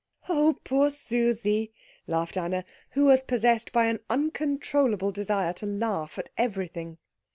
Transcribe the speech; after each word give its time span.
"Oh, 0.27 0.57
poor 0.63 0.89
Susie!" 0.89 1.71
laughed 2.07 2.35
Anna, 2.35 2.65
who 2.93 3.05
was 3.05 3.21
possessed 3.21 3.71
by 3.71 3.85
an 3.85 3.99
uncontrollable 4.09 5.11
desire 5.11 5.53
to 5.53 5.67
laugh 5.67 6.17
at 6.17 6.31
everything. 6.39 6.97